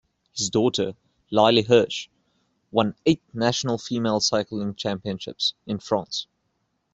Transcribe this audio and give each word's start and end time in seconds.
His 0.35 0.49
daughter, 0.49 0.95
Lyli 1.31 1.61
Herse, 1.61 2.07
won 2.71 2.95
eight 3.05 3.21
national 3.35 3.77
female 3.77 4.19
cycling 4.19 4.73
championships 4.73 5.53
in 5.67 5.77
France. 5.77 6.25